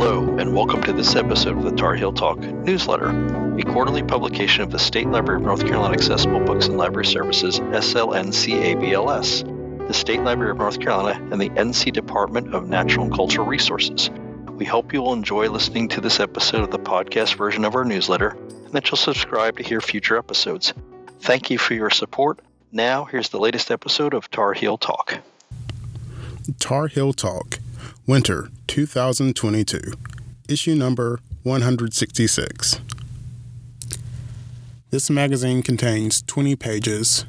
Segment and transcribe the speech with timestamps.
[0.00, 3.08] Hello, and welcome to this episode of the Tar Heel Talk newsletter,
[3.58, 7.58] a quarterly publication of the State Library of North Carolina Accessible Books and Library Services,
[7.58, 8.28] SLNCABLS,
[9.88, 14.08] the State Library of North Carolina, and the NC Department of Natural and Cultural Resources.
[14.50, 17.84] We hope you will enjoy listening to this episode of the podcast version of our
[17.84, 20.74] newsletter and that you'll subscribe to hear future episodes.
[21.22, 22.38] Thank you for your support.
[22.70, 25.18] Now, here's the latest episode of Tar Heel Talk.
[26.60, 27.58] Tar Heel Talk,
[28.08, 29.92] Winter 2022,
[30.48, 32.80] issue number 166.
[34.88, 37.26] This magazine contains 20 pages.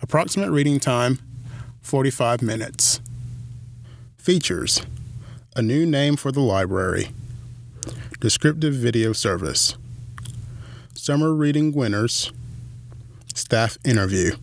[0.00, 1.18] Approximate reading time
[1.82, 3.02] 45 minutes.
[4.16, 4.80] Features
[5.54, 7.10] A new name for the library.
[8.18, 9.76] Descriptive video service.
[10.94, 12.32] Summer reading winners.
[13.34, 14.36] Staff interview.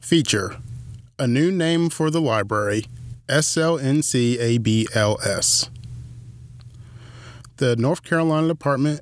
[0.00, 0.56] Feature
[1.20, 2.86] A new name for the library.
[3.28, 4.08] SLNCABLS.
[7.56, 9.00] The North Carolina Department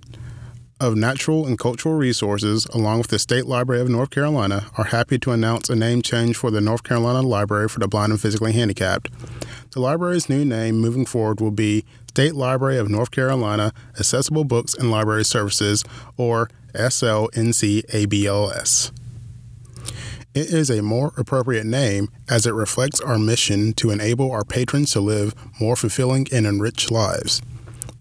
[0.80, 5.18] of Natural and Cultural Resources, along with the State Library of North Carolina, are happy
[5.18, 8.52] to announce a name change for the North Carolina Library for the Blind and Physically
[8.52, 9.10] Handicapped.
[9.72, 14.72] The library's new name moving forward will be State Library of North Carolina Accessible Books
[14.72, 15.84] and Library Services,
[16.16, 17.60] or SLNCABLS.
[20.36, 24.92] It is a more appropriate name as it reflects our mission to enable our patrons
[24.92, 27.40] to live more fulfilling and enriched lives.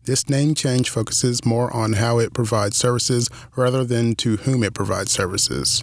[0.04, 4.74] This name change focuses more on how it provides services rather than to whom it
[4.74, 5.82] provides services.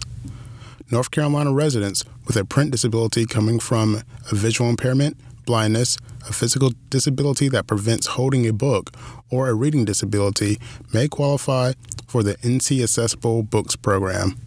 [0.91, 5.97] North Carolina residents with a print disability coming from a visual impairment, blindness,
[6.29, 8.95] a physical disability that prevents holding a book,
[9.31, 10.59] or a reading disability
[10.93, 11.73] may qualify
[12.05, 14.37] for the NC Accessible Books program.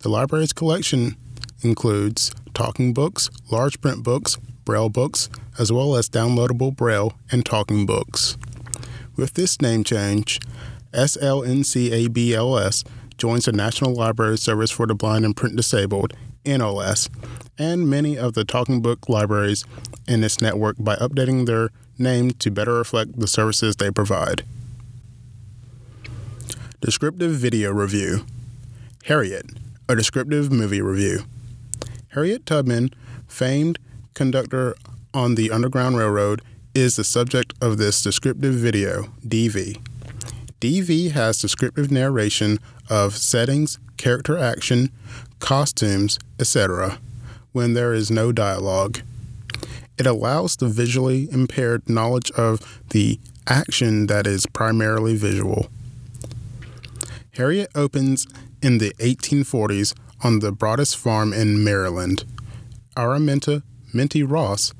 [0.00, 1.16] The library's collection
[1.62, 7.86] includes talking books, large print books, braille books, as well as downloadable braille and talking
[7.86, 8.36] books.
[9.16, 10.40] With this name change,
[10.92, 12.86] SLNCABLS
[13.16, 16.14] joins the National Library Service for the Blind and Print Disabled,
[16.44, 17.08] NLS,
[17.58, 19.64] and many of the talking book libraries
[20.08, 21.68] in its network by updating their
[21.98, 24.44] name to better reflect the services they provide.
[26.80, 28.24] Descriptive Video Review
[29.04, 29.46] Harriet,
[29.88, 31.24] a descriptive movie review.
[32.10, 32.90] Harriet Tubman,
[33.28, 33.78] famed
[34.14, 34.74] conductor
[35.14, 36.42] on the Underground Railroad,
[36.74, 39.80] is the subject of this descriptive video, DV.
[40.60, 44.90] DV has descriptive narration of settings, character action,
[45.38, 46.98] costumes, etc.,
[47.52, 49.00] when there is no dialogue.
[49.96, 55.68] It allows the visually impaired knowledge of the action that is primarily visual.
[57.34, 58.26] Harriet opens
[58.62, 62.24] in the 1840s on the Broaddus Farm in Maryland.
[62.96, 64.72] Araminta Minty Ross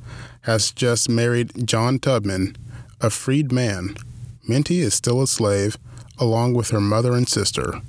[0.43, 2.57] has just married John Tubman,
[3.01, 3.97] a freed man.
[4.47, 5.77] Minty is still a slave,
[6.19, 7.81] along with her mother and sister.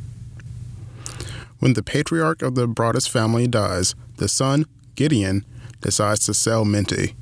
[1.60, 5.46] When the patriarch of the Broaddus family dies, the son, Gideon,
[5.82, 7.16] decides to sell Minty.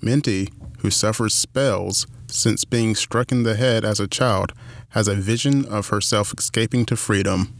[0.00, 4.52] Minty, who suffers spells since being struck in the head as a child,
[4.90, 7.54] has a vision of herself escaping to freedom.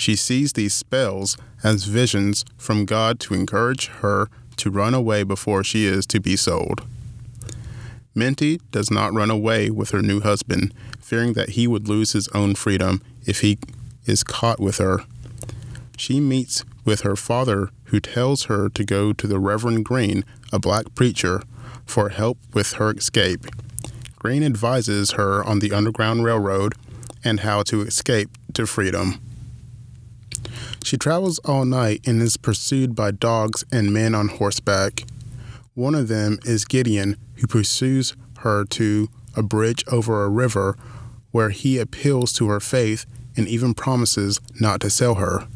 [0.00, 5.62] She sees these spells as visions from God to encourage her to run away before
[5.62, 6.86] she is to be sold.
[8.14, 12.28] Minty does not run away with her new husband, fearing that he would lose his
[12.28, 13.58] own freedom if he
[14.06, 15.04] is caught with her.
[15.98, 20.58] She meets with her father, who tells her to go to the Reverend Green, a
[20.58, 21.42] black preacher,
[21.84, 23.44] for help with her escape.
[24.16, 26.74] Green advises her on the Underground Railroad
[27.22, 29.20] and how to escape to freedom.
[30.90, 35.04] She travels all night and is pursued by dogs and men on horseback.
[35.74, 40.76] One of them is Gideon, who pursues her to a bridge over a river
[41.30, 43.06] where he appeals to her faith
[43.36, 45.46] and even promises not to sell her.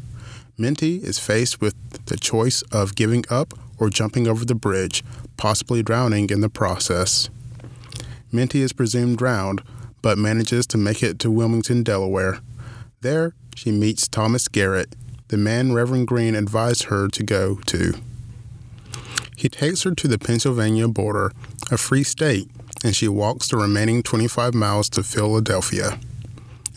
[0.57, 1.75] Minty is faced with
[2.05, 5.03] the choice of giving up or jumping over the bridge,
[5.35, 7.29] possibly drowning in the process.
[8.31, 9.63] Minty is presumed drowned,
[10.01, 12.39] but manages to make it to Wilmington, Delaware.
[13.01, 14.95] There, she meets Thomas Garrett,
[15.35, 17.95] the man Reverend Green advised her to go to.
[19.35, 21.33] He takes her to the Pennsylvania border,
[21.69, 22.49] a free state,
[22.85, 25.99] and she walks the remaining 25 miles to Philadelphia.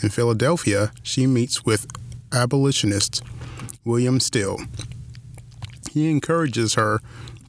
[0.02, 1.86] In Philadelphia, she meets with
[2.32, 3.22] abolitionist
[3.84, 4.58] William Still.
[5.92, 6.98] He encourages her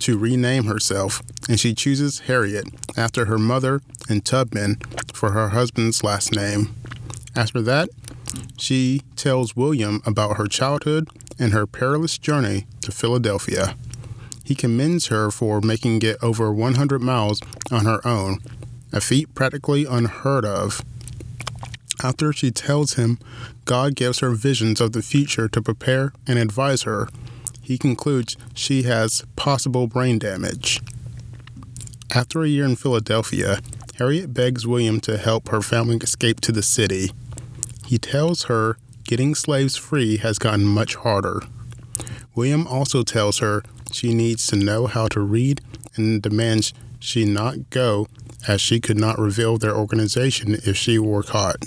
[0.01, 4.75] to rename herself, and she chooses Harriet after her mother and Tubman
[5.11, 6.75] for her husband's last name.
[7.35, 7.89] After that,
[8.57, 13.75] she tells William about her childhood and her perilous journey to Philadelphia.
[14.43, 17.39] he commends her for making it over 100 miles
[17.69, 18.39] on her own,
[18.91, 20.81] a feat practically unheard of.
[22.01, 23.19] After she tells him
[23.65, 27.09] God gives her visions of the future to prepare and advise her,
[27.61, 30.81] he concludes she has possible brain damage.
[32.09, 33.59] After a year in Philadelphia,
[33.97, 37.11] Harriet begs William to help her family escape to the city.
[37.89, 41.41] He tells her getting slaves free has gotten much harder.
[42.35, 45.61] William also tells her she needs to know how to read
[45.95, 48.07] and demands she not go
[48.47, 51.65] as she could not reveal their organization if she were caught.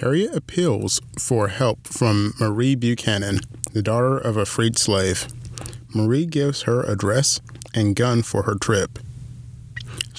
[0.00, 3.40] Harriet appeals for help from Marie Buchanan,
[3.72, 5.28] the daughter of a freed slave.
[5.94, 7.40] Marie gives her address
[7.72, 8.98] and gun for her trip.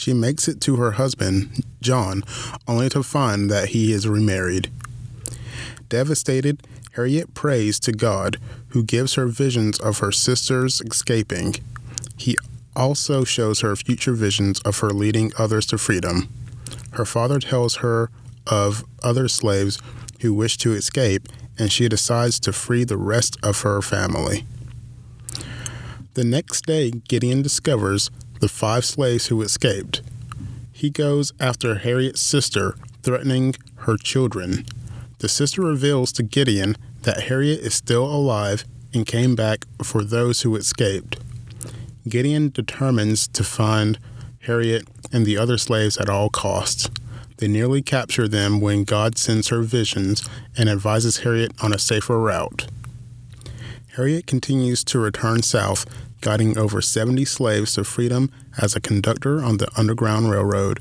[0.02, 2.24] She makes it to her husband, John,
[2.68, 4.72] only to find that he is remarried.
[5.90, 8.38] Devastated, Harriet prays to God,
[8.70, 11.54] who gives her visions of her sisters escaping.
[12.18, 12.36] He
[12.76, 16.30] also shows her future visions of her leading others to freedom.
[16.94, 18.10] Her father tells her
[18.48, 19.78] of other slaves
[20.22, 24.48] who wish to escape, and she decides to free the rest of her family.
[26.16, 28.10] The next day, Gideon discovers
[28.42, 30.02] the five slaves who escaped.
[30.72, 34.66] He goes after Harriet's sister, threatening her children.
[35.20, 40.42] The sister reveals to Gideon that Harriet is still alive and came back for those
[40.42, 41.20] who escaped.
[42.10, 44.00] Gideon determines to find
[44.42, 46.90] Harriet and the other slaves at all costs.
[47.38, 50.28] They nearly capture them when God sends her visions
[50.58, 52.68] and advises Harriet on a safer route.
[53.96, 55.86] Harriet continues to return south,
[56.22, 58.32] guiding over 70 slaves to freedom
[58.62, 60.80] as a conductor on the Underground Railroad,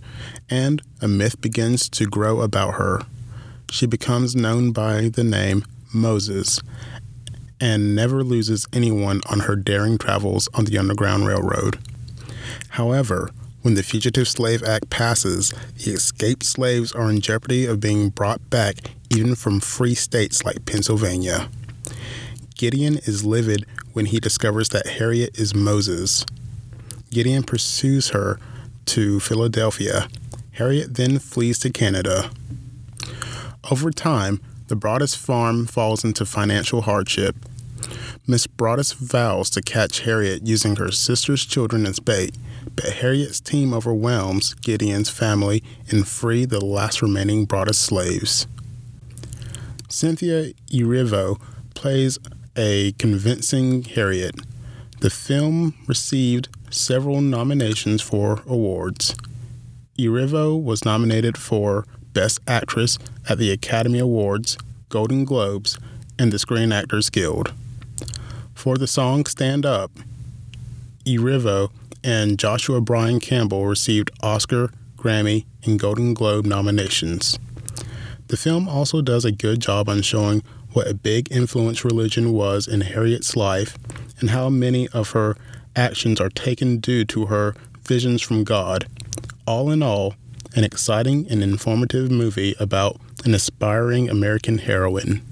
[0.48, 3.00] and a myth begins to grow about her
[3.70, 5.64] she becomes known by the name
[5.94, 6.60] Moses
[7.60, 11.78] and never loses anyone on her daring travels on the Underground Railroad.
[12.70, 13.30] However,
[13.62, 15.52] when the Fugitive Slave Act passes,
[15.84, 18.76] the escaped slaves are in jeopardy of being brought back
[19.10, 21.50] even from free states like Pennsylvania.
[22.60, 23.64] Gideon is livid
[23.94, 26.26] when he discovers that Harriet is Moses.
[27.10, 28.38] Gideon pursues her
[28.84, 30.08] to Philadelphia.
[30.52, 32.30] Harriet then flees to Canada.
[33.70, 37.34] Over time, the Broaddus farm falls into financial hardship.
[38.26, 42.36] Miss Broaddus vows to catch Harriet using her sister's children as bait,
[42.76, 48.46] but Harriet's team overwhelms Gideon's family and free the last remaining Broaddus slaves.
[49.88, 51.40] Cynthia Erivo
[51.74, 52.18] plays
[52.56, 54.34] a convincing Harriet.
[55.00, 59.16] The film received several nominations for awards.
[59.98, 62.98] Erivo was nominated for Best Actress
[63.28, 64.58] at the Academy Awards,
[64.88, 65.78] Golden Globes,
[66.18, 67.52] and the Screen Actors Guild.
[68.54, 69.90] For the song Stand Up,
[71.06, 71.70] Erivo
[72.02, 77.38] and Joshua Brian Campbell received Oscar, Grammy, and Golden Globe nominations.
[78.28, 82.68] The film also does a good job on showing what a big influence religion was
[82.68, 83.76] in Harriet's life
[84.20, 85.36] and how many of her
[85.74, 87.56] actions are taken due to her
[87.86, 88.86] visions from God.
[89.46, 90.14] All in all,
[90.54, 95.22] an exciting and informative movie about an aspiring American heroine.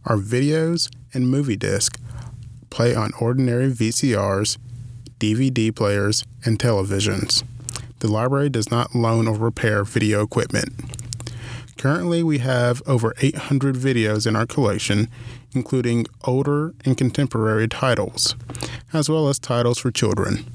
[0.06, 2.00] Our videos and movie discs
[2.70, 4.58] play on ordinary VCRs,
[5.20, 7.44] DVD players, and televisions
[8.06, 10.74] the library does not loan or repair video equipment.
[11.78, 15.10] Currently, we have over 800 videos in our collection,
[15.54, 18.36] including older and contemporary titles,
[18.94, 20.46] as well as titles for children.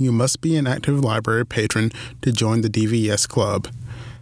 [0.00, 1.92] You must be an active library patron
[2.22, 3.68] to join the DVS Club.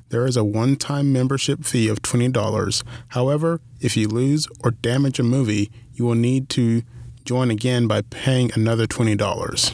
[0.09, 2.83] There is a one time membership fee of $20.
[3.11, 6.83] However, if you lose or damage a movie, you will need to
[7.25, 9.73] join again by paying another $20.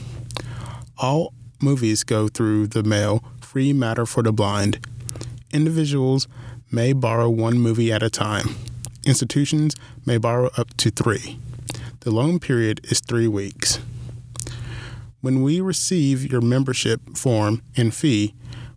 [0.99, 1.33] All
[1.63, 4.87] movies go through the mail free matter for the blind.
[5.55, 6.29] Individuals
[6.71, 8.57] may borrow one movie at a time.
[9.07, 11.39] Institutions may borrow up to three.
[12.01, 13.79] The loan period is three weeks.
[15.25, 18.35] When we receive your membership form and fee,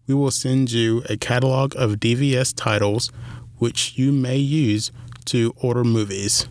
[0.07, 3.11] we will send you a catalog of DVS titles
[3.57, 4.89] which you may use
[5.25, 6.47] to order movies.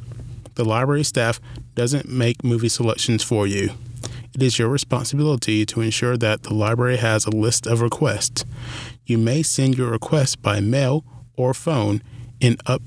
[0.56, 1.40] The library staff
[1.74, 3.70] doesn't make movie selections for you.
[4.34, 8.44] It is your responsibility to ensure that the library has a list of requests.
[9.06, 11.06] You may send your requests by mail
[11.38, 12.02] or phone
[12.38, 12.82] in up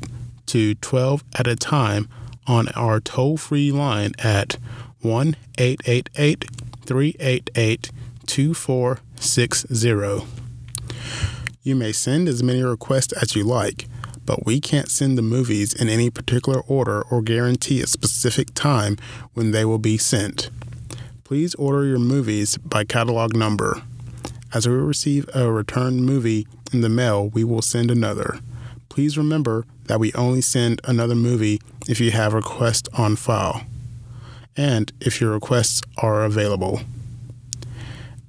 [0.45, 2.07] to 12 at a time
[2.45, 4.57] on our toll free line at
[5.01, 7.91] 1 888 388
[8.25, 10.25] 2460.
[11.62, 13.88] You may send as many requests as you like,
[14.25, 18.98] but we can't send the movies in any particular order or guarantee a specific time
[19.33, 20.50] when they will be sent.
[21.24, 23.81] Please order your movies by catalog number.
[24.53, 28.39] As we receive a returned movie in the mail, we will send another.
[28.89, 33.63] Please remember that we only send another movie if you have requests on file
[34.59, 36.81] and if your requests are available.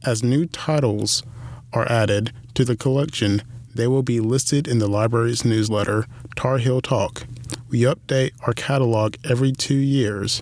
[0.07, 1.25] As new titles
[1.73, 3.43] are added to the collection,
[3.75, 6.07] they will be listed in the library's newsletter,
[6.37, 7.25] Tar Heel Talk.
[7.69, 10.41] We update our catalog every two years.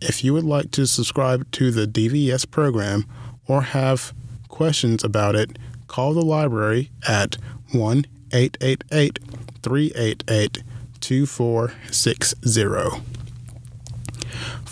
[0.00, 3.04] If you would like to subscribe to the DVS program
[3.46, 4.14] or have
[4.48, 7.36] questions about it, call the library at
[7.72, 9.18] 1 888
[9.62, 10.62] 388
[11.00, 13.19] 2460.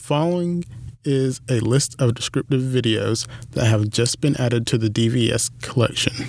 [0.09, 0.65] Following
[1.05, 6.29] is a list of descriptive videos that have just been added to the DVS collection.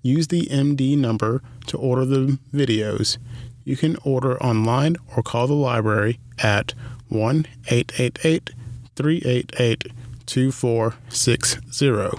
[0.00, 3.18] Use the MD number to order the videos.
[3.64, 6.72] You can order online or call the library at
[7.08, 8.50] 1 888
[8.94, 9.86] 388
[10.26, 12.10] 2460.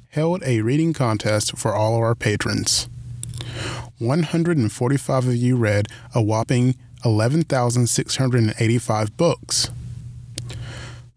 [0.08, 2.88] held a reading contest for all of our patrons.
[3.98, 9.70] 145 of you read a whopping 11,685 books.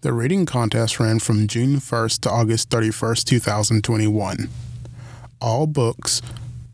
[0.01, 4.49] The reading contest ran from June 1st to August 31st, 2021.
[5.39, 6.21] All books,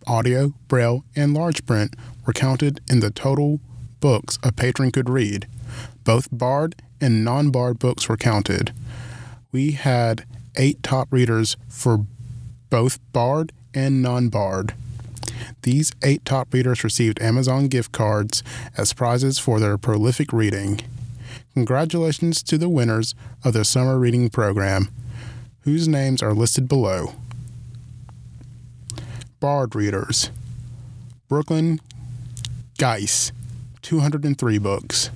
[0.08, 3.60] audio, braille, and large print, were counted in the total
[4.00, 5.48] books a patron could read.
[6.04, 8.74] Both BARD and non BARD books were counted.
[9.52, 10.26] We had
[10.56, 12.06] eight top readers for
[12.70, 14.74] both BARD and non BARD.
[15.64, 18.44] These eight top readers received Amazon gift cards
[18.76, 20.82] as prizes for their prolific reading.
[21.54, 24.90] Congratulations to the winners of the summer reading program,
[25.62, 27.14] whose names are listed below.
[29.40, 30.32] BARD readers
[31.28, 31.80] Brooklyn
[32.78, 33.32] Geis,
[33.82, 35.10] 203 books.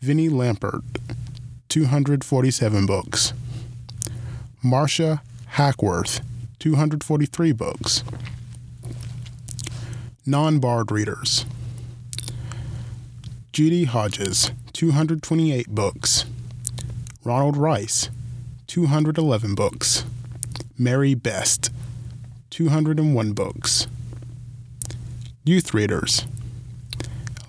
[0.00, 0.82] Vinnie Lampert,
[1.68, 3.32] 247 books.
[4.62, 6.20] Marcia Hackworth,
[6.58, 8.04] 243 books.
[10.24, 11.46] Non BARD readers
[13.52, 16.24] Judy Hodges, 228 books.
[17.24, 18.08] Ronald Rice,
[18.68, 20.04] 211 books.
[20.78, 21.70] Mary Best,
[22.50, 23.88] 201 books.
[25.44, 26.24] Youth readers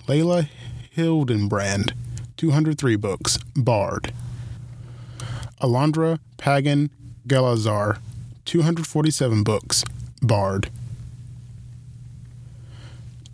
[0.08, 0.48] Layla
[0.96, 1.92] Hildenbrand,
[2.40, 4.14] 203 books, Bard.
[5.60, 6.88] Alondra Pagan
[7.26, 7.98] Galazar,
[8.46, 9.84] 247 books,
[10.22, 10.70] Bard.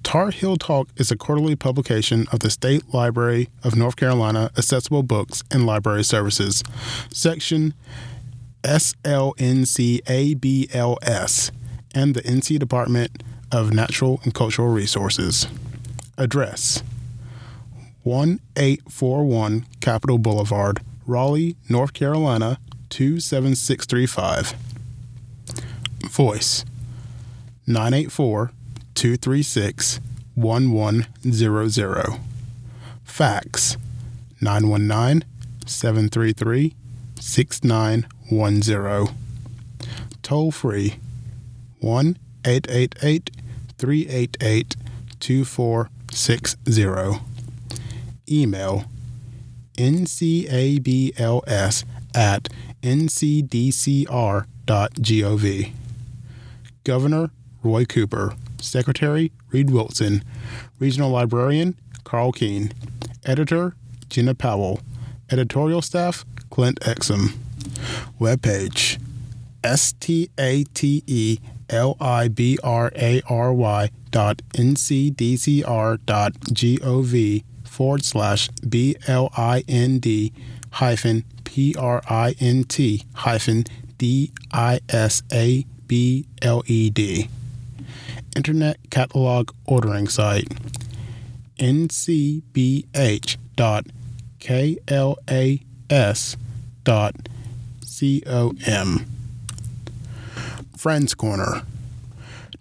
[0.03, 5.05] Tar Heel Talk is a quarterly publication of the State Library of North Carolina Accessible
[5.05, 6.65] Books and Library Services,
[7.13, 7.75] Section
[8.65, 9.11] SLNCABLS,
[11.95, 13.23] and the NC Department
[13.53, 15.47] of Natural and Cultural Resources.
[16.19, 16.83] Address
[18.07, 24.55] 1841 Capital Boulevard, Raleigh, North Carolina 27635.
[26.09, 26.65] Voice
[27.67, 28.53] 984
[28.95, 29.99] 236
[30.37, 32.21] 1100.
[33.03, 33.77] Fax
[34.41, 35.25] 919
[35.67, 36.77] 733
[37.19, 39.09] 6910.
[40.23, 41.01] Toll free
[41.81, 43.31] 1 888
[43.77, 44.77] 388
[45.19, 47.36] 2460.
[48.31, 48.85] Email
[49.77, 52.49] ncabls at
[52.83, 54.07] ncdcr.gov.
[56.85, 57.31] Governor
[57.63, 60.23] Roy Cooper, Secretary Reid Wilson,
[60.79, 62.73] Regional Librarian Carl Keene,
[63.25, 63.75] Editor
[64.09, 64.81] Gina Powell,
[65.31, 67.35] Editorial Staff Clint Exum.
[68.21, 69.01] Webpage
[69.65, 76.33] S T A T E L I B R A R Y dot ncdcr dot
[76.35, 77.45] gov
[77.77, 80.33] forward slash B L I N D
[80.73, 83.65] hyphen P R I N T hyphen
[83.99, 87.29] D I S A B L E D.
[88.35, 90.49] Internet Catalog Ordering Site
[91.59, 93.87] ncbh dot
[94.41, 96.37] klas
[96.85, 97.15] dot
[98.65, 99.07] com.
[100.77, 101.63] Friends Corner.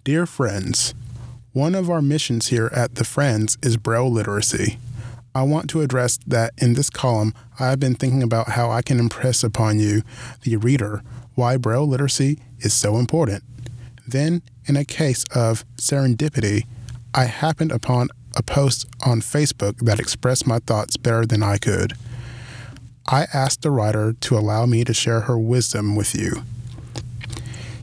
[0.04, 0.94] Dear friends,
[1.52, 4.78] one of our missions here at the Friends is Braille literacy.
[5.36, 8.80] I want to address that in this column, I have been thinking about how I
[8.80, 10.00] can impress upon you,
[10.44, 11.02] the reader,
[11.34, 13.44] why Braille literacy is so important.
[14.08, 16.64] Then, in a case of serendipity,
[17.12, 21.92] I happened upon a post on Facebook that expressed my thoughts better than I could.
[23.06, 26.44] I asked the writer to allow me to share her wisdom with you.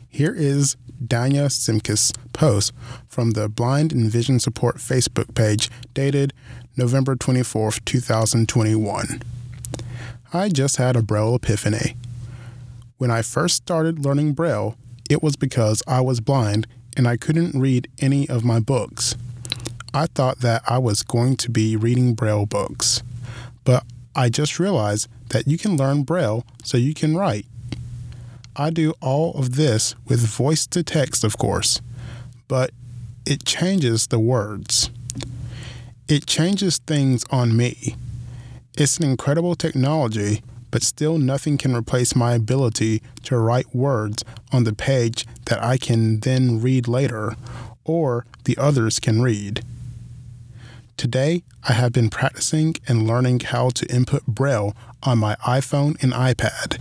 [0.08, 2.72] Here is Danya Simkis' post
[3.06, 6.32] from the Blind and Vision Support Facebook page dated
[6.76, 9.22] November 24th, 2021.
[10.32, 11.94] I just had a Braille epiphany.
[12.98, 14.76] When I first started learning Braille,
[15.08, 19.14] it was because I was blind and I couldn't read any of my books.
[19.92, 23.04] I thought that I was going to be reading Braille books,
[23.62, 23.84] but
[24.16, 27.46] I just realized that you can learn Braille so you can write.
[28.56, 31.80] I do all of this with voice to text, of course,
[32.48, 32.72] but
[33.24, 34.90] it changes the words.
[36.06, 37.96] It changes things on me.
[38.76, 44.64] It's an incredible technology, but still nothing can replace my ability to write words on
[44.64, 47.36] the page that I can then read later,
[47.84, 49.64] or the others can read.
[50.98, 56.12] Today, I have been practicing and learning how to input Braille on my iPhone and
[56.12, 56.80] iPad.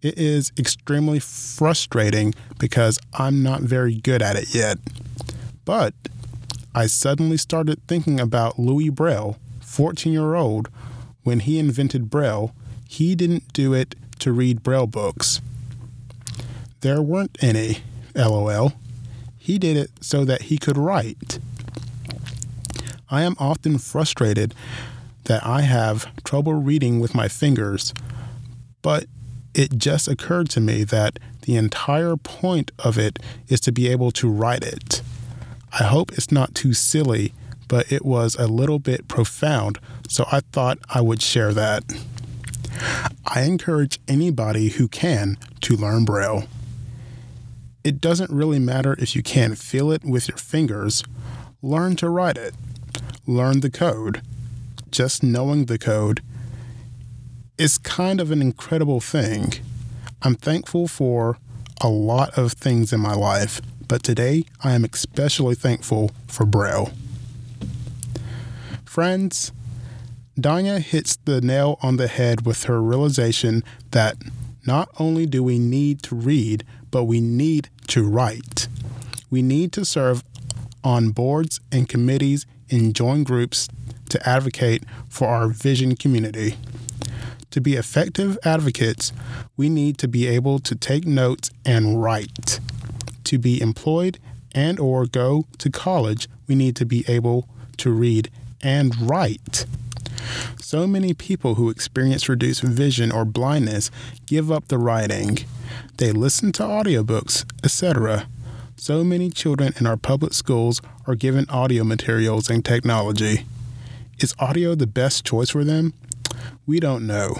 [0.00, 4.78] It is extremely frustrating because I'm not very good at it yet.
[5.66, 5.94] But
[6.76, 10.68] I suddenly started thinking about Louis Braille, 14 year old.
[11.22, 12.54] When he invented Braille,
[12.86, 15.40] he didn't do it to read Braille books.
[16.82, 17.78] There weren't any,
[18.14, 18.74] lol.
[19.38, 21.38] He did it so that he could write.
[23.08, 24.54] I am often frustrated
[25.24, 27.94] that I have trouble reading with my fingers,
[28.82, 29.06] but
[29.54, 34.10] it just occurred to me that the entire point of it is to be able
[34.10, 35.00] to write it.
[35.78, 37.34] I hope it's not too silly,
[37.68, 41.84] but it was a little bit profound, so I thought I would share that.
[43.26, 46.44] I encourage anybody who can to learn Braille.
[47.84, 51.04] It doesn't really matter if you can't feel it with your fingers,
[51.60, 52.54] learn to write it,
[53.26, 54.22] learn the code.
[54.90, 56.22] Just knowing the code
[57.58, 59.52] is kind of an incredible thing.
[60.22, 61.38] I'm thankful for
[61.82, 66.90] a lot of things in my life, but today I am especially thankful for Braille.
[68.84, 69.52] Friends,
[70.38, 74.16] Danya hits the nail on the head with her realization that
[74.66, 78.68] not only do we need to read, but we need to write.
[79.30, 80.24] We need to serve
[80.82, 83.68] on boards and committees and join groups
[84.08, 86.56] to advocate for our vision community.
[87.50, 89.12] To be effective advocates,
[89.56, 92.60] we need to be able to take notes and write.
[93.26, 94.18] To be employed
[94.54, 98.30] and or go to college, we need to be able to read
[98.62, 99.66] and write.
[100.60, 103.90] So many people who experience reduced vision or blindness
[104.26, 105.38] give up the writing.
[105.96, 108.28] They listen to audiobooks, etc.
[108.76, 113.44] So many children in our public schools are given audio materials and technology.
[114.18, 115.94] Is audio the best choice for them?
[116.64, 117.34] We don't know.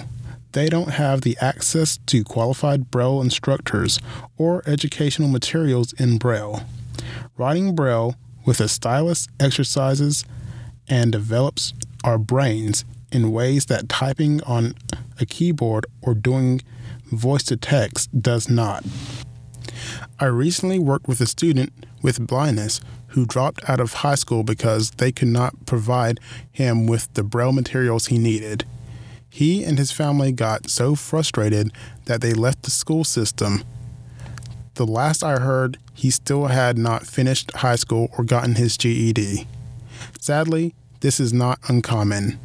[0.57, 4.01] They don't have the access to qualified Braille instructors
[4.39, 6.63] or educational materials in Braille.
[7.37, 8.15] Writing Braille
[8.47, 10.25] with a stylus exercises
[10.89, 14.73] and develops our brains in ways that typing on
[15.21, 16.63] a keyboard or doing
[17.13, 18.83] voice to text does not.
[20.19, 24.93] I recently worked with a student with blindness who dropped out of high school because
[24.93, 26.19] they could not provide
[26.51, 28.65] him with the braille materials he needed.
[29.37, 31.71] He and his family got so frustrated
[32.07, 33.65] that they left the school system.
[34.77, 39.47] The last I heard, he still had not finished high school or gotten his GED.
[40.19, 42.41] Sadly, this is not uncommon.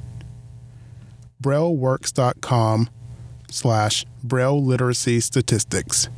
[1.41, 2.89] BrailleWorks.com
[3.49, 6.09] slash Braille Literacy Statistics.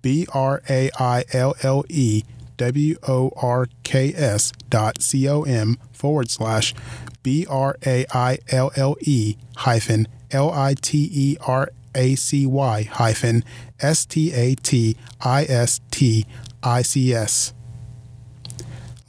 [0.00, 2.22] B R A I L L E
[2.56, 6.74] W O R K S dot C O M forward slash
[7.22, 12.46] B R A I L L E hyphen L I T E R A C
[12.46, 13.44] Y hyphen
[13.80, 16.26] S T A T I S T
[16.62, 17.52] I C S.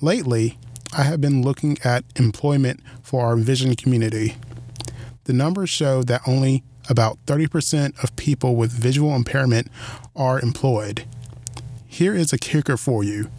[0.01, 0.58] Lately,
[0.95, 4.36] I have been looking at employment for our vision community.
[5.25, 9.67] The numbers show that only about 30% of people with visual impairment
[10.15, 11.05] are employed.
[11.95, 13.29] Here is a kicker for you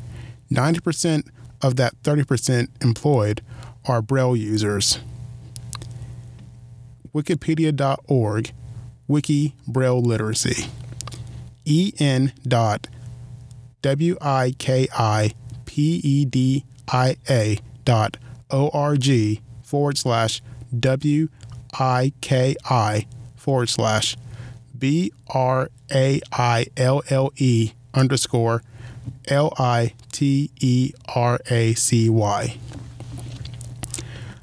[0.50, 1.28] 90%
[1.60, 3.42] of that 30% employed
[3.84, 4.98] are Braille users.
[7.14, 8.52] Wikipedia.org,
[9.06, 10.70] Wiki Braille Literacy.
[12.00, 12.88] En dot
[13.82, 15.34] W I K I
[15.66, 18.16] P E D I A dot
[18.50, 20.40] O R G forward slash
[20.80, 21.28] W
[21.78, 24.16] I K I forward slash
[24.78, 28.62] B R A I L L E underscore
[29.26, 32.56] L I T E R A C Y.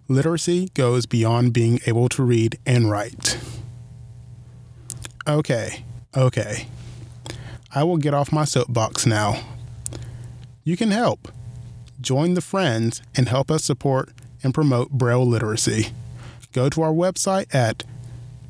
[0.10, 3.38] Literacy goes beyond being able to read and write.
[5.28, 5.86] Okay,
[6.16, 6.68] okay.
[7.74, 9.44] I will get off my soapbox now.
[10.64, 11.30] You can help.
[12.02, 14.10] Join the friends and help us support
[14.44, 15.88] and promote Braille literacy.
[16.52, 17.84] Go to our website at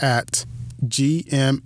[0.00, 0.46] at
[0.84, 1.64] gmail.com.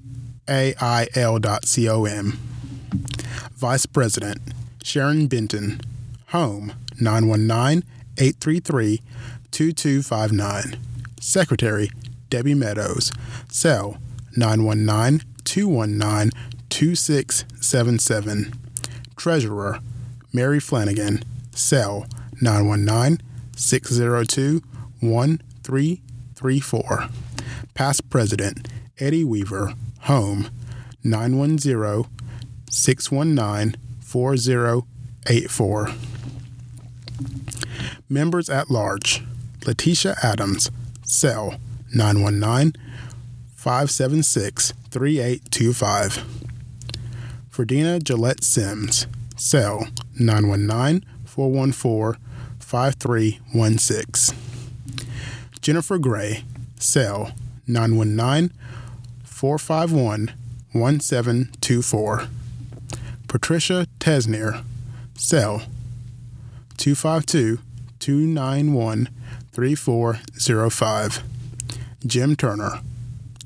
[3.53, 4.41] Vice President
[4.83, 5.81] Sharon Benton.
[6.29, 7.83] Home 919
[8.19, 9.03] 833
[9.51, 10.79] 2259.
[11.21, 11.91] Secretary
[12.31, 13.13] Debbie Meadows.
[13.49, 13.99] Cell
[14.37, 16.31] 919 219
[16.77, 18.53] 2677.
[19.17, 19.81] Treasurer
[20.31, 21.23] Mary Flanagan.
[21.53, 22.05] Cell
[22.43, 23.19] 919
[23.57, 24.63] 602
[25.01, 27.09] 1334.
[27.73, 29.73] Past President Eddie Weaver.
[30.01, 30.51] Home
[31.03, 32.05] 910
[32.69, 35.89] 619 4084.
[38.11, 39.25] Members at Large
[39.67, 40.71] Letitia Adams.
[41.07, 41.55] Cell
[41.95, 42.75] 919
[43.57, 46.46] 576 3825.
[47.57, 49.07] Ferdina Gillette Sims.
[49.35, 49.89] Cell
[50.19, 52.21] 919 414
[52.61, 54.35] 5316.
[55.63, 56.45] Jennifer Gray.
[56.79, 57.33] Cell
[57.67, 58.53] 919
[59.25, 60.33] 451
[60.73, 62.29] 1724.
[63.27, 64.63] Patricia Tesnier.
[65.15, 65.63] Cell
[66.77, 67.59] 252
[68.01, 69.09] 291
[69.53, 71.23] 3405.
[72.07, 72.81] Jim Turner.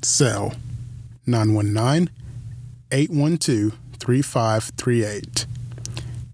[0.03, 0.55] Cell
[1.27, 2.11] 919
[2.91, 5.47] 812 3538.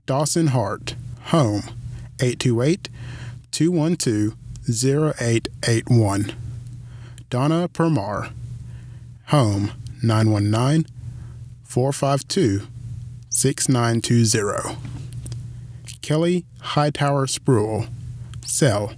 [0.06, 0.94] Dawson Hart.
[1.26, 1.62] Home
[2.20, 2.88] 828
[3.50, 4.36] 212
[4.68, 6.32] 0881.
[7.28, 8.32] Donna Permar.
[9.26, 10.86] Home 919
[11.64, 12.66] 452
[13.28, 14.76] 6920.
[16.02, 17.88] Kelly Hightower Spruill.
[18.44, 18.94] Cell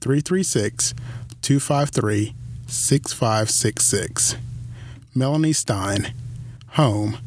[0.00, 0.94] 336
[1.40, 2.34] 253
[2.66, 4.36] 6566.
[5.14, 6.14] Melanie Stein.
[6.72, 7.18] Home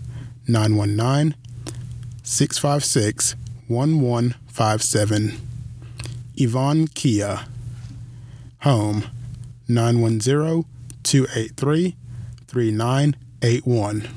[0.47, 1.35] 919
[2.23, 3.35] 656
[3.67, 5.39] 1157.
[6.35, 7.45] Yvonne Kia.
[8.61, 9.05] Home
[9.67, 10.65] 910
[11.03, 11.95] 283
[12.47, 14.07] 3981.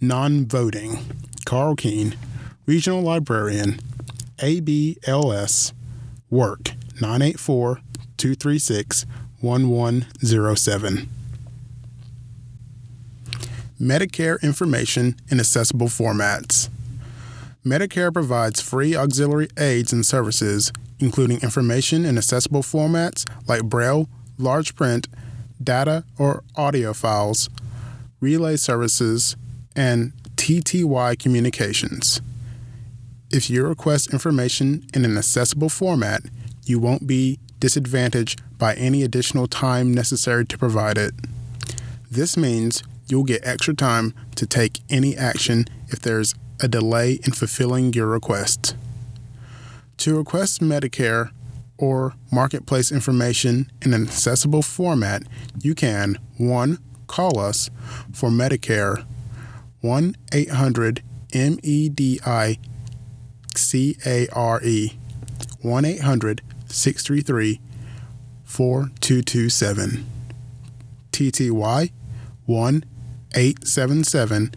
[0.00, 0.98] Non voting.
[1.44, 2.14] Carl Keene,
[2.66, 3.80] Regional Librarian,
[4.38, 5.72] ABLS,
[6.30, 7.80] Work 984
[8.18, 9.06] 236
[9.40, 11.08] 1107.
[13.80, 16.68] Medicare information in accessible formats.
[17.64, 24.74] Medicare provides free auxiliary aids and services, including information in accessible formats like Braille, large
[24.74, 25.06] print,
[25.62, 27.48] data or audio files,
[28.20, 29.36] relay services,
[29.76, 32.20] and TTY communications.
[33.30, 36.22] If you request information in an accessible format,
[36.64, 41.14] you won't be disadvantaged by any additional time necessary to provide it.
[42.10, 47.32] This means you'll get extra time to take any action if there's a delay in
[47.32, 48.76] fulfilling your request.
[49.98, 51.30] To request Medicare
[51.76, 55.22] or Marketplace information in an accessible format,
[55.60, 56.78] you can 1.
[57.06, 57.70] Call us
[58.12, 59.04] for Medicare
[59.80, 62.58] 1 800 M E D I
[63.54, 64.98] C A R E
[65.62, 67.60] 1 800 633
[68.44, 70.06] 4227.
[71.12, 71.90] TTY
[72.46, 72.84] 1
[73.34, 74.52] 877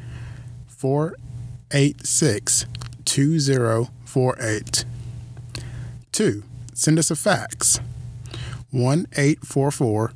[0.67, 2.65] 486
[3.05, 4.85] 2048.
[6.11, 6.43] 2.
[6.73, 7.79] Send us a fax
[8.71, 10.13] 1 844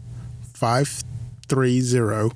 [0.53, 2.35] 530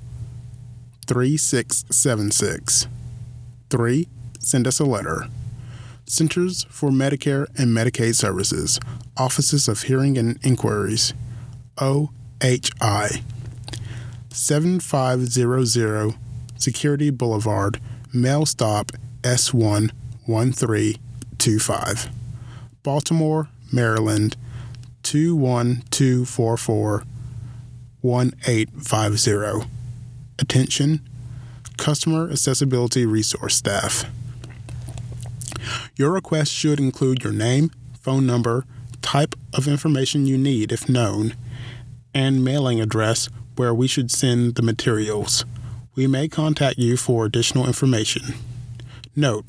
[1.06, 2.88] 3676.
[3.70, 4.08] 3.
[4.38, 5.26] Send us a letter.
[6.06, 8.80] Centers for Medicare and Medicaid Services,
[9.16, 11.14] Offices of Hearing and Inquiries,
[11.78, 13.22] OHI.
[14.32, 16.14] 7500
[16.56, 17.80] Security Boulevard,
[18.12, 19.90] Mail Stop S1
[20.26, 22.08] 1325.
[22.82, 24.36] Baltimore, Maryland
[25.02, 27.02] 21244
[28.02, 29.68] 1850.
[30.38, 31.00] Attention
[31.76, 34.04] Customer Accessibility Resource Staff.
[35.96, 38.64] Your request should include your name, phone number,
[39.02, 41.34] type of information you need if known,
[42.14, 43.28] and mailing address
[43.60, 45.44] where we should send the materials.
[45.94, 48.22] We may contact you for additional information.
[49.14, 49.44] Note,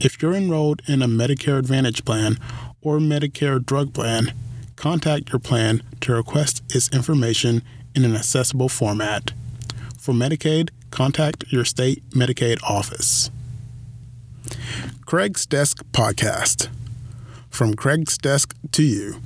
[0.00, 2.38] if you're enrolled in a Medicare Advantage plan
[2.80, 4.32] or Medicare drug plan,
[4.74, 7.62] contact your plan to request its information
[7.94, 9.30] in an accessible format.
[9.96, 13.30] For Medicaid, contact your state Medicaid office.
[15.04, 16.68] Craig's Desk Podcast.
[17.48, 19.20] From Craig's Desk to you.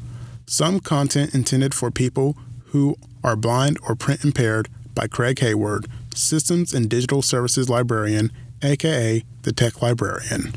[0.46, 6.72] Some content intended for people who are blind or print impaired by Craig Hayward, Systems
[6.72, 10.52] and Digital Services Librarian, aka the Tech Librarian.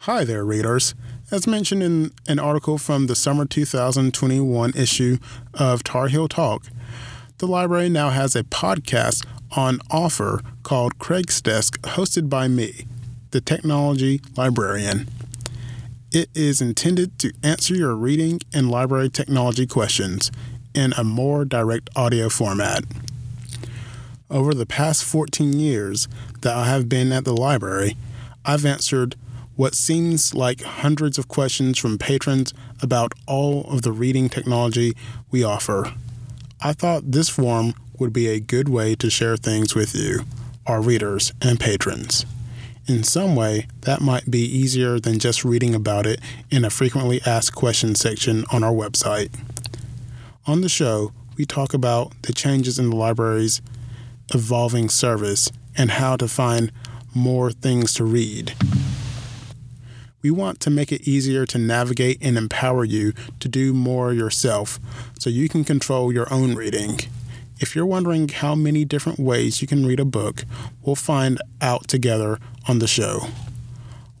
[0.00, 0.94] Hi there, readers.
[1.30, 5.18] As mentioned in an article from the summer 2021 issue
[5.54, 6.64] of Tar Heel Talk,
[7.38, 9.24] the library now has a podcast
[9.56, 12.86] on offer called Craig's Desk, hosted by me,
[13.30, 15.08] the technology librarian.
[16.12, 20.32] It is intended to answer your reading and library technology questions
[20.74, 22.84] in a more direct audio format.
[24.30, 26.06] Over the past 14 years
[26.42, 27.96] that I have been at the library,
[28.44, 29.16] I've answered
[29.56, 34.94] what seems like hundreds of questions from patrons about all of the reading technology
[35.30, 35.92] we offer.
[36.62, 40.24] I thought this forum would be a good way to share things with you,
[40.66, 42.24] our readers and patrons.
[42.86, 47.20] In some way, that might be easier than just reading about it in a frequently
[47.26, 49.30] asked questions section on our website.
[50.50, 53.62] On the show, we talk about the changes in the library's
[54.34, 56.72] evolving service and how to find
[57.14, 58.56] more things to read.
[60.22, 64.80] We want to make it easier to navigate and empower you to do more yourself
[65.20, 66.98] so you can control your own reading.
[67.60, 70.44] If you're wondering how many different ways you can read a book,
[70.82, 73.20] we'll find out together on the show.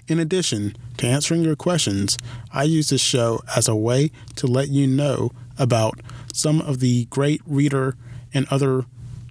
[0.08, 2.18] In addition to answering your questions,
[2.52, 5.98] I use this show as a way to let you know about
[6.34, 7.96] some of the great reader
[8.34, 8.84] and other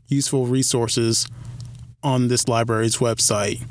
[0.07, 1.27] useful resources
[2.03, 3.61] on this library's website,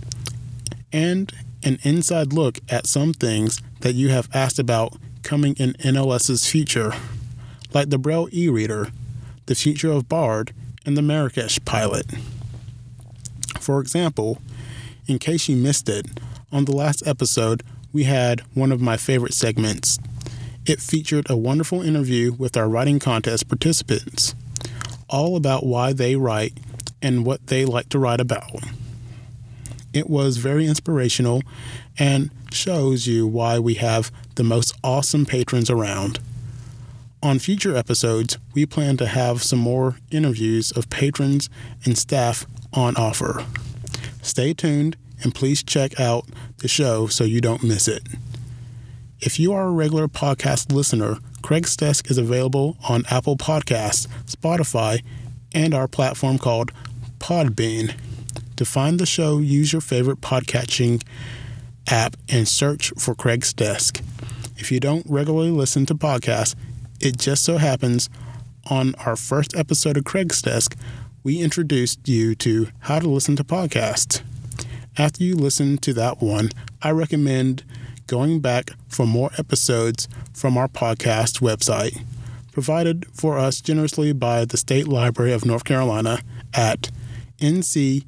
[0.93, 6.49] and an inside look at some things that you have asked about coming in NLS's
[6.49, 6.93] future,
[7.75, 8.89] like the Braille e reader,
[9.47, 10.53] the future of BARD,
[10.87, 12.07] and the Marrakesh pilot.
[13.61, 14.41] For example,
[15.07, 16.07] in case you missed it,
[16.53, 17.63] on the last episode,
[17.93, 19.99] we had one of my favorite segments.
[20.67, 24.35] It featured a wonderful interview with our writing contest participants.
[25.11, 26.55] All about why they write
[27.03, 28.65] and what they like to write about.
[29.93, 31.43] It was very inspirational
[31.99, 36.21] and shows you why we have the most awesome patrons around.
[37.23, 41.51] On future episodes, we plan to have some more interviews of patrons
[41.85, 43.45] and staff on offer.
[44.23, 46.25] Stay tuned and please check out
[46.59, 48.03] the show so you don't miss it.
[49.21, 55.03] If you are a regular podcast listener, Craig's Desk is available on Apple Podcasts, Spotify,
[55.53, 56.73] and our platform called
[57.19, 57.95] Podbean.
[58.57, 61.03] To find the show, use your favorite podcatching
[61.89, 64.01] app and search for Craig's Desk.
[64.57, 66.55] If you don't regularly listen to podcasts,
[67.01, 68.11] it just so happens
[68.67, 70.77] on our first episode of Craig's Desk,
[71.23, 74.23] we introduced you to how to listen to podcasts.
[74.97, 76.51] After you listen to that one,
[76.83, 77.65] I recommend
[78.11, 82.03] going back for more episodes from our podcast website,
[82.51, 86.19] provided for us generously by the State Library of North Carolina
[86.53, 86.91] at
[87.39, 88.01] nccraigsdesk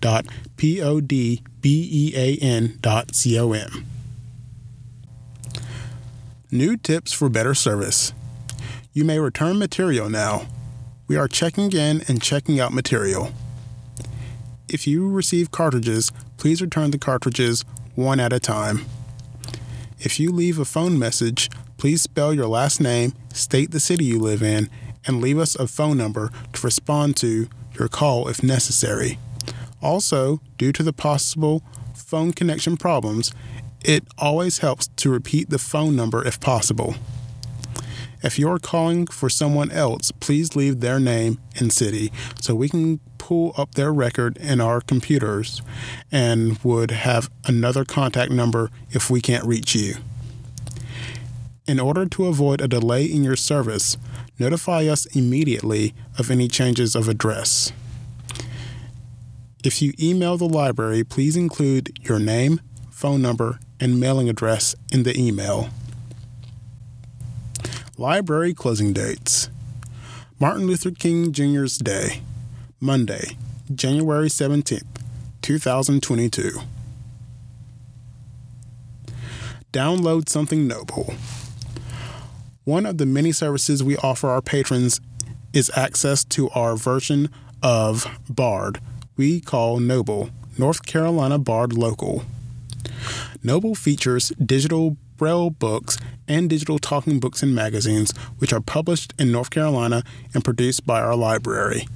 [0.00, 0.26] dot
[0.58, 1.42] p-o-d-b-e-a-n
[2.82, 3.86] dot c-o-m.
[6.50, 8.12] New tips for better service.
[8.92, 10.42] You may return material now.
[11.08, 13.32] We are checking in and checking out material.
[14.72, 17.64] If you receive cartridges, please return the cartridges
[17.96, 18.86] one at a time.
[19.98, 24.20] If you leave a phone message, please spell your last name, state the city you
[24.20, 24.70] live in,
[25.04, 29.18] and leave us a phone number to respond to your call if necessary.
[29.82, 33.32] Also, due to the possible phone connection problems,
[33.84, 36.94] it always helps to repeat the phone number if possible.
[38.22, 43.00] If you're calling for someone else, please leave their name and city so we can
[43.20, 45.60] pull up their record in our computers
[46.10, 49.96] and would have another contact number if we can't reach you.
[51.66, 53.98] In order to avoid a delay in your service,
[54.38, 57.72] notify us immediately of any changes of address.
[59.62, 65.02] If you email the library, please include your name, phone number, and mailing address in
[65.02, 65.68] the email.
[67.98, 69.50] Library closing dates
[70.40, 72.22] Martin Luther King Jr.'s Day,
[72.82, 73.36] Monday,
[73.74, 74.82] January 17th,
[75.42, 76.60] 2022.
[79.70, 81.14] Download Something Noble.
[82.64, 85.00] One of the many services we offer our patrons
[85.52, 87.28] is access to our version
[87.62, 88.80] of Bard
[89.20, 92.22] we call Noble, North Carolina Bard Local.
[93.42, 99.30] Noble features digital braille books and digital talking books and magazines, which are published in
[99.30, 101.86] North Carolina and produced by our library.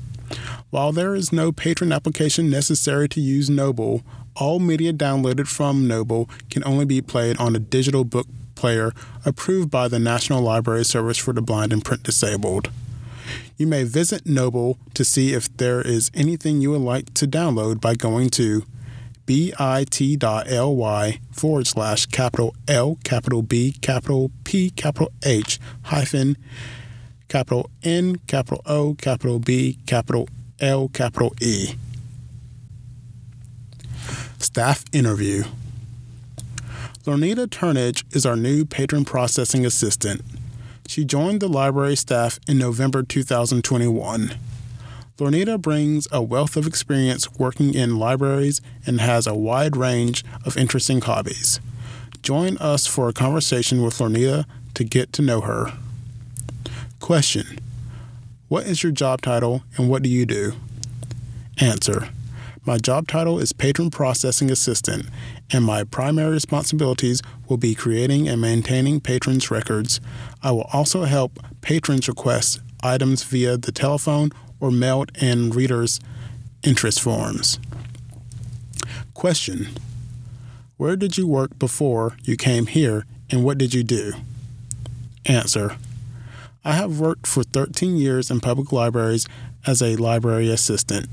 [0.75, 4.03] While there is no patron application necessary to use Noble,
[4.35, 8.91] all media downloaded from Noble can only be played on a digital book player
[9.25, 12.73] approved by the National Library Service for the Blind and Print Disabled.
[13.57, 17.81] You may visit Noble to see if there is anything you would like to download
[17.81, 18.65] by going to
[19.27, 26.37] bit.ly forward slash capital L, capital B, capital P, capital H, hyphen,
[27.29, 30.27] capital N, capital O, capital B, capital
[30.61, 31.75] L, capital E.
[34.39, 35.45] Staff interview.
[37.05, 40.23] Lornita Turnage is our new patron processing assistant.
[40.87, 44.35] She joined the library staff in November 2021.
[45.19, 50.57] Lornita brings a wealth of experience working in libraries and has a wide range of
[50.57, 51.61] interesting hobbies.
[52.23, 55.73] Join us for a conversation with Lornita to get to know her.
[57.01, 57.59] Question
[58.49, 60.53] What is your job title and what do you do?
[61.59, 62.11] Answer
[62.67, 65.07] My job title is Patron Processing Assistant,
[65.51, 69.99] and my primary responsibilities will be creating and maintaining patrons' records.
[70.43, 74.31] I will also help patrons request items via the telephone
[74.61, 75.99] or mailed in readers'
[76.63, 77.59] interest forms.
[79.15, 79.69] Question
[80.77, 84.13] Where did you work before you came here and what did you do?
[85.25, 85.79] Answer
[86.65, 89.27] I have worked for 13 years in public libraries
[89.67, 91.09] as a library assistant.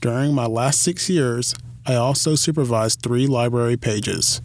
[0.00, 4.40] During my last six years, I also supervised three library pages.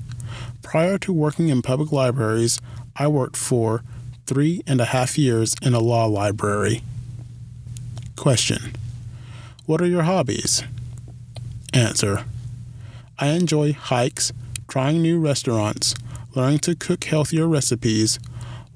[0.62, 2.60] Prior to working in public libraries,
[2.96, 3.84] I worked for
[4.26, 6.82] three and a half years in a law library.
[8.18, 8.74] Question
[9.66, 10.64] What are your hobbies?
[11.74, 12.26] Answer
[13.18, 14.34] I enjoy hikes,
[14.68, 15.96] trying new restaurants,
[16.36, 18.20] learning to cook healthier recipes,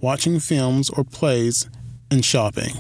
[0.02, 1.70] watching films or plays,
[2.10, 2.76] and shopping.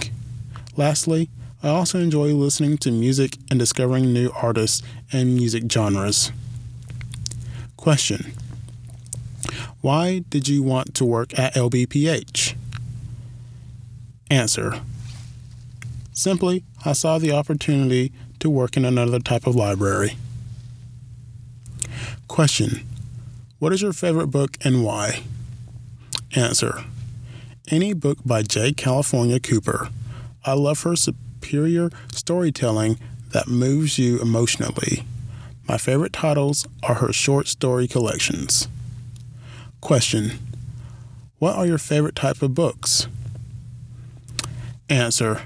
[0.75, 1.29] Lastly,
[1.63, 6.31] I also enjoy listening to music and discovering new artists and music genres.
[7.75, 8.33] Question
[9.81, 12.55] Why did you want to work at LBPH?
[14.29, 14.81] Answer.
[16.13, 20.17] Simply, I saw the opportunity to work in another type of library.
[22.27, 22.81] Question.
[23.59, 25.23] What is your favorite book and why?
[26.35, 26.83] Answer.
[27.69, 28.71] Any book by J.
[28.71, 29.89] California Cooper.
[30.45, 32.97] I love her superior storytelling
[33.33, 35.03] that moves you emotionally.
[35.67, 38.69] My favorite titles are her short story collections.
[39.81, 40.39] Question
[41.39, 43.07] What are your favorite type of books?
[44.89, 45.41] Answer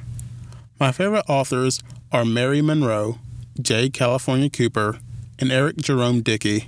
[0.80, 3.18] My favorite authors are Mary Monroe,
[3.60, 3.90] J.
[3.90, 5.00] California Cooper,
[5.40, 6.68] and Eric Jerome Dickey.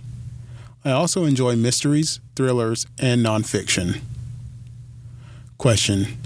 [0.83, 4.01] I also enjoy mysteries, thrillers, and nonfiction.
[5.57, 6.17] Question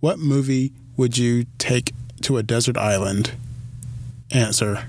[0.00, 1.92] What movie would you take
[2.22, 3.32] to a desert island?
[4.30, 4.86] Answer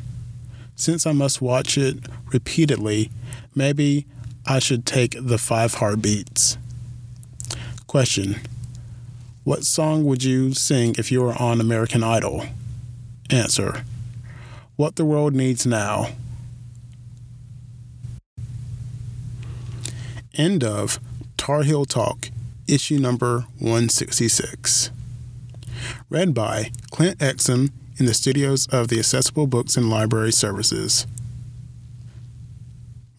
[0.75, 1.97] Since I must watch it
[2.31, 3.09] repeatedly,
[3.53, 4.05] maybe
[4.45, 6.57] I should take The Five Heartbeats.
[7.87, 8.41] Question
[9.43, 12.45] What song would you sing if you were on American Idol?
[13.29, 13.83] Answer
[14.75, 16.09] What the World Needs Now.
[20.35, 20.99] End of
[21.37, 22.29] Tar Heel Talk,
[22.67, 24.91] issue number 166.
[26.09, 31.05] Read by Clint Exum in the studios of the Accessible Books and Library Services.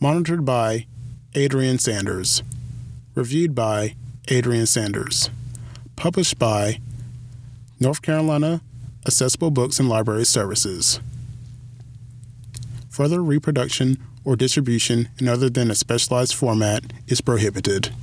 [0.01, 0.86] Monitored by
[1.34, 2.42] Adrian Sanders.
[3.14, 3.94] Reviewed by
[4.28, 5.30] Adrian Sanders.
[5.97, 6.80] Published by
[7.80, 8.61] North Carolina
[9.07, 11.01] Accessible Books and Library Services.
[12.90, 17.94] Further reproduction or distribution in other than a specialized format is prohibited.